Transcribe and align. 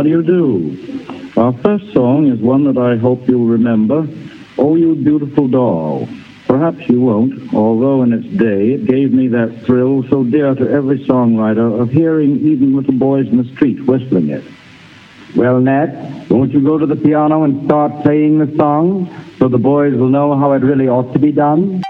How 0.00 0.04
do 0.04 0.08
you 0.08 0.22
do? 0.22 1.30
Our 1.36 1.52
first 1.58 1.92
song 1.92 2.28
is 2.32 2.40
one 2.40 2.64
that 2.64 2.78
I 2.78 2.96
hope 2.96 3.28
you'll 3.28 3.44
remember. 3.44 4.08
Oh, 4.56 4.74
you 4.74 4.94
beautiful 4.94 5.46
doll. 5.46 6.08
Perhaps 6.46 6.88
you 6.88 7.02
won't, 7.02 7.52
although 7.52 8.02
in 8.02 8.14
its 8.14 8.26
day 8.38 8.72
it 8.72 8.86
gave 8.86 9.12
me 9.12 9.28
that 9.28 9.66
thrill 9.66 10.02
so 10.08 10.24
dear 10.24 10.54
to 10.54 10.70
every 10.70 11.00
songwriter 11.00 11.78
of 11.78 11.90
hearing 11.90 12.40
even 12.48 12.74
little 12.74 12.94
boys 12.94 13.26
in 13.26 13.36
the 13.36 13.52
street 13.52 13.84
whistling 13.86 14.30
it. 14.30 14.42
Well, 15.36 15.60
Nat, 15.60 16.30
won't 16.30 16.52
you 16.52 16.64
go 16.64 16.78
to 16.78 16.86
the 16.86 16.96
piano 16.96 17.44
and 17.44 17.66
start 17.66 18.02
playing 18.02 18.38
the 18.38 18.56
song 18.56 19.14
so 19.38 19.48
the 19.48 19.58
boys 19.58 19.92
will 19.92 20.08
know 20.08 20.34
how 20.34 20.52
it 20.52 20.62
really 20.62 20.88
ought 20.88 21.12
to 21.12 21.18
be 21.18 21.30
done? 21.30 21.82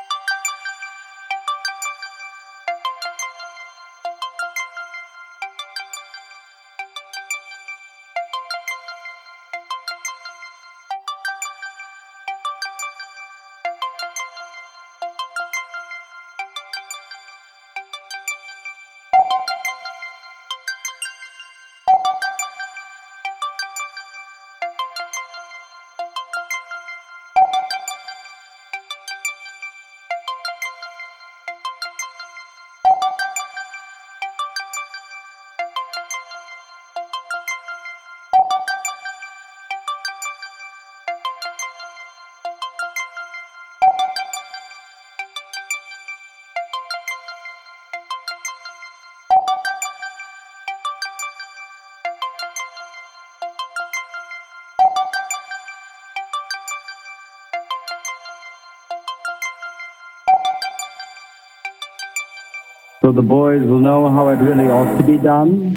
So 63.11 63.15
the 63.15 63.23
boys 63.23 63.61
will 63.65 63.81
know 63.81 64.09
how 64.09 64.29
it 64.29 64.37
really 64.37 64.69
ought 64.69 64.97
to 64.97 65.03
be 65.03 65.19
done. 65.19 65.75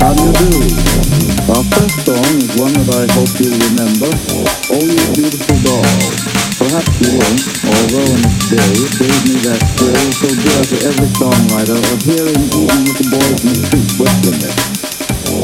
How 0.00 0.14
do 0.14 0.22
you 0.22 1.04
do? 1.04 1.09
Our 1.60 1.68
first 1.76 2.08
song 2.08 2.24
is 2.40 2.56
one 2.56 2.72
that 2.72 2.88
I 2.88 3.04
hope 3.20 3.36
you'll 3.36 3.52
remember. 3.52 4.08
Oh, 4.72 4.80
you 4.80 5.04
beautiful 5.12 5.60
doll. 5.60 5.84
Perhaps 6.56 6.88
you 7.04 7.20
won't, 7.20 7.44
although 7.68 8.12
in 8.16 8.24
its 8.24 8.48
day 8.48 8.72
it 8.80 8.92
gave 8.96 9.20
me 9.28 9.36
that 9.44 9.60
thrill 9.76 10.08
so 10.08 10.32
dear 10.40 10.62
to 10.72 10.76
every 10.88 11.10
songwriter 11.20 11.76
of 11.76 12.00
hearing 12.00 12.40
even 12.48 12.80
little 12.88 13.08
boys 13.12 13.44
in 13.44 13.52
the 13.52 13.60
street 13.68 13.92
whistling 14.00 14.40
it. 14.40 14.56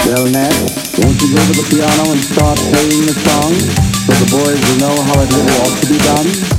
Well, 0.08 0.24
Nat, 0.32 0.56
won't 1.04 1.20
you 1.20 1.36
go 1.36 1.40
to 1.52 1.52
the 1.52 1.66
piano 1.68 2.08
and 2.08 2.22
start 2.24 2.56
playing 2.64 3.04
the 3.04 3.16
song 3.20 3.52
so 4.08 4.12
the 4.16 4.28
boys 4.40 4.56
will 4.56 4.88
know 4.88 4.96
how 4.96 5.20
it 5.20 5.28
really 5.36 5.52
ought 5.68 5.76
to 5.76 5.84
be 5.84 6.00
done? 6.00 6.55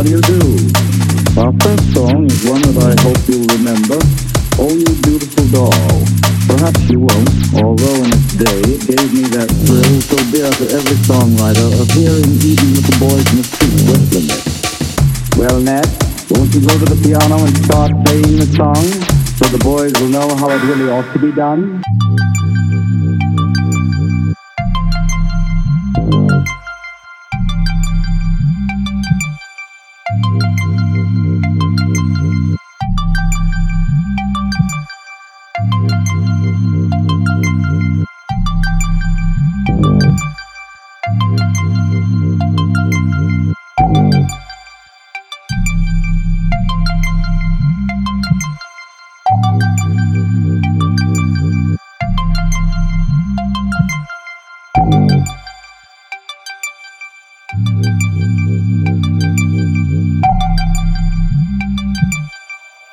How 0.00 0.04
do 0.04 0.16
you 0.16 0.24
do? 0.24 0.40
Our 1.36 1.52
first 1.60 1.92
song 1.92 2.24
is 2.24 2.40
one 2.48 2.64
that 2.72 2.88
I 2.88 2.96
hope 3.04 3.20
you'll 3.28 3.44
remember. 3.52 4.00
Oh, 4.56 4.72
you 4.72 4.88
beautiful 5.04 5.44
doll. 5.52 6.00
Perhaps 6.48 6.88
you 6.88 7.04
won't, 7.04 7.28
although 7.60 8.00
in 8.00 8.08
its 8.08 8.32
day 8.32 8.64
it 8.64 8.80
gave 8.88 9.12
me 9.12 9.28
that 9.36 9.52
thrill 9.68 10.00
so 10.00 10.16
dear 10.32 10.48
to 10.48 10.64
every 10.72 10.96
songwriter 11.04 11.68
of 11.76 11.84
hearing 11.92 12.32
even 12.40 12.80
little 12.80 12.96
boys 12.96 13.28
in 13.28 13.36
the 13.36 13.44
street 13.44 13.76
whistling 13.92 14.32
it. 14.32 14.40
Well, 15.36 15.60
Nat, 15.60 15.84
won't 16.32 16.48
you 16.56 16.64
go 16.64 16.72
to 16.80 16.86
the 16.88 16.96
piano 17.04 17.36
and 17.44 17.52
start 17.68 17.92
playing 18.08 18.40
the 18.40 18.48
song 18.56 18.80
so 19.36 19.52
the 19.52 19.60
boys 19.60 19.92
will 20.00 20.08
know 20.08 20.32
how 20.40 20.48
it 20.48 20.64
really 20.64 20.88
ought 20.88 21.12
to 21.12 21.18
be 21.20 21.28
done? 21.28 21.84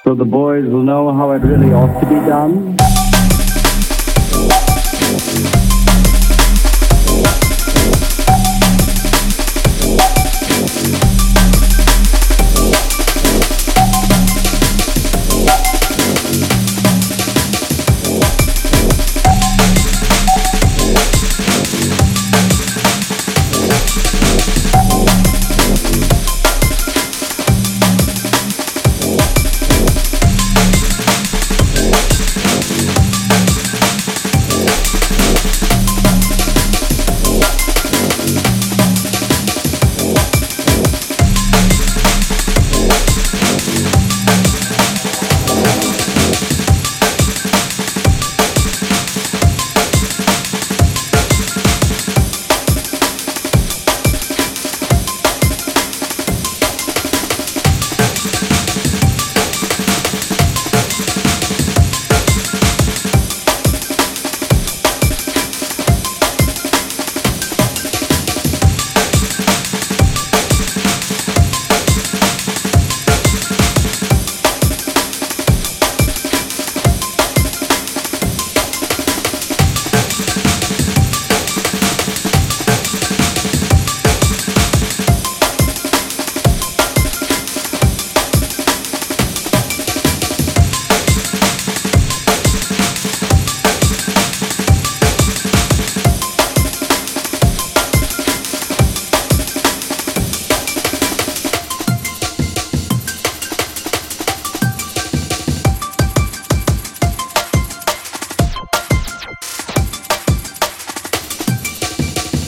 So 0.08 0.16
the 0.16 0.24
boys 0.24 0.64
will 0.64 0.84
know 0.84 1.12
how 1.12 1.32
it 1.32 1.40
really 1.40 1.74
ought 1.74 2.00
to 2.00 2.06
be 2.08 2.16
done. 2.26 2.87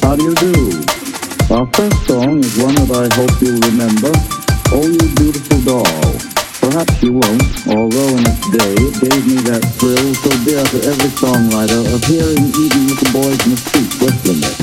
How 0.09 0.15
do 0.15 0.23
you 0.23 0.33
do? 0.33 0.53
Our 1.53 1.69
first 1.77 2.07
song 2.09 2.41
is 2.41 2.57
one 2.57 2.73
that 2.73 2.97
I 2.97 3.05
hope 3.13 3.29
you'll 3.45 3.61
remember. 3.61 4.09
Oh, 4.73 4.81
you 4.81 5.05
beautiful 5.21 5.61
doll. 5.61 5.85
Perhaps 6.65 6.97
you 7.05 7.13
won't, 7.21 7.45
although 7.69 8.17
in 8.17 8.25
its 8.25 8.41
day 8.49 8.73
it 8.73 8.95
gave 9.05 9.21
me 9.29 9.37
that 9.45 9.61
thrill 9.77 10.09
so 10.17 10.33
dear 10.49 10.65
to 10.65 10.77
every 10.89 11.13
songwriter 11.13 11.85
of 11.93 12.01
hearing 12.09 12.41
even 12.57 12.89
with 12.89 12.97
the 13.05 13.09
boys 13.13 13.37
in 13.45 13.53
the 13.53 13.61
street 13.61 13.91
whistling 14.01 14.41
it. 14.49 14.57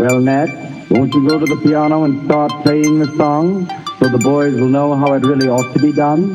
Well, 0.00 0.20
Nat, 0.24 0.48
won't 0.88 1.12
you 1.12 1.28
go 1.28 1.38
to 1.38 1.44
the 1.44 1.60
piano 1.60 2.04
and 2.04 2.24
start 2.24 2.50
playing 2.64 3.00
the 3.00 3.14
song 3.18 3.68
so 4.00 4.08
the 4.08 4.16
boys 4.24 4.54
will 4.54 4.72
know 4.72 4.94
how 4.94 5.12
it 5.12 5.22
really 5.22 5.48
ought 5.48 5.70
to 5.74 5.78
be 5.78 5.92
done? 5.92 6.32